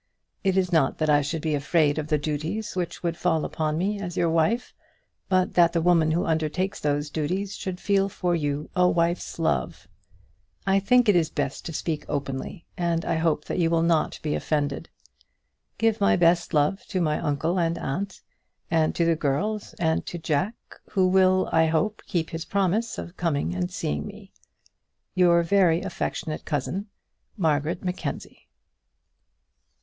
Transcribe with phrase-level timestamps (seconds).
[0.43, 3.77] It is not that I should be afraid of the duties which would fall upon
[3.77, 4.73] me as your wife;
[5.29, 9.87] but that the woman who undertakes those duties should feel for you a wife's love.
[10.65, 14.19] I think it is best to speak openly, and I hope that you will not
[14.23, 14.89] be offended.
[15.77, 18.21] Give my best love to my uncle and aunt,
[18.71, 20.55] and to the girls, and to Jack,
[20.89, 24.33] who will, I hope, keep his promise of coming and seeing me.
[25.13, 26.87] Your very affectionate cousin,
[27.37, 28.47] MARGARET MACKENZIE.